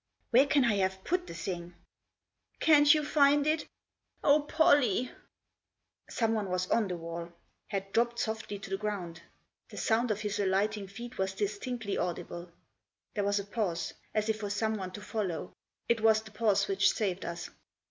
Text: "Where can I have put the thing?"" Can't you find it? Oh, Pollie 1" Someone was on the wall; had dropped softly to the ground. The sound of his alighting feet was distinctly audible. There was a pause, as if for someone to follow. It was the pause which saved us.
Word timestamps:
"Where 0.31 0.47
can 0.47 0.65
I 0.65 0.77
have 0.77 1.03
put 1.03 1.27
the 1.27 1.35
thing?"" 1.35 1.75
Can't 2.59 2.91
you 2.91 3.05
find 3.05 3.45
it? 3.45 3.67
Oh, 4.23 4.39
Pollie 4.41 5.09
1" 5.09 5.15
Someone 6.09 6.49
was 6.49 6.65
on 6.71 6.87
the 6.87 6.97
wall; 6.97 7.31
had 7.67 7.91
dropped 7.91 8.17
softly 8.17 8.57
to 8.57 8.71
the 8.71 8.77
ground. 8.79 9.21
The 9.69 9.77
sound 9.77 10.09
of 10.09 10.21
his 10.21 10.39
alighting 10.39 10.87
feet 10.87 11.19
was 11.19 11.35
distinctly 11.35 11.99
audible. 11.99 12.51
There 13.13 13.23
was 13.25 13.37
a 13.37 13.43
pause, 13.45 13.93
as 14.15 14.27
if 14.27 14.39
for 14.39 14.49
someone 14.49 14.89
to 14.93 15.01
follow. 15.01 15.53
It 15.87 16.01
was 16.01 16.23
the 16.23 16.31
pause 16.31 16.67
which 16.67 16.89
saved 16.91 17.23
us. 17.23 17.51